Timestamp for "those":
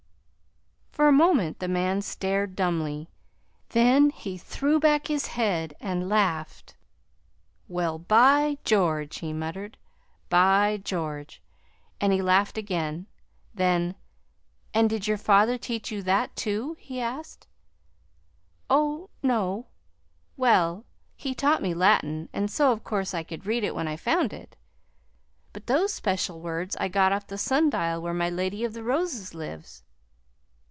25.65-25.93